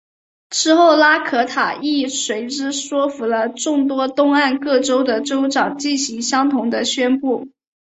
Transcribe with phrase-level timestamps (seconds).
[0.49, 7.49] 之后拉可塔亦随之说服了众多东岸各州的州长进行相同的宣布。